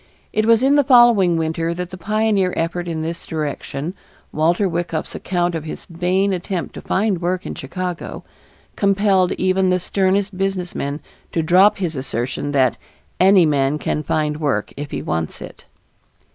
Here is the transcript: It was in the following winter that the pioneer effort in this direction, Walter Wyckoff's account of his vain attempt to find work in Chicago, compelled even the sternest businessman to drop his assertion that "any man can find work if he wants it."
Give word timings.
It 0.33 0.47
was 0.47 0.63
in 0.63 0.73
the 0.77 0.83
following 0.83 1.37
winter 1.37 1.75
that 1.75 1.91
the 1.91 1.95
pioneer 1.97 2.55
effort 2.57 2.87
in 2.87 3.03
this 3.03 3.23
direction, 3.27 3.93
Walter 4.33 4.67
Wyckoff's 4.67 5.13
account 5.13 5.53
of 5.53 5.63
his 5.65 5.85
vain 5.85 6.33
attempt 6.33 6.73
to 6.73 6.81
find 6.81 7.21
work 7.21 7.45
in 7.45 7.53
Chicago, 7.53 8.23
compelled 8.75 9.31
even 9.33 9.69
the 9.69 9.77
sternest 9.79 10.35
businessman 10.35 11.01
to 11.33 11.43
drop 11.43 11.77
his 11.77 11.95
assertion 11.95 12.51
that 12.51 12.79
"any 13.19 13.45
man 13.45 13.77
can 13.77 14.01
find 14.01 14.37
work 14.37 14.73
if 14.75 14.89
he 14.89 15.03
wants 15.03 15.39
it." 15.39 15.65